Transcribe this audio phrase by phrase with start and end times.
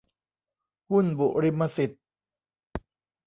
[0.89, 1.99] หุ้นบุริมสิทธิ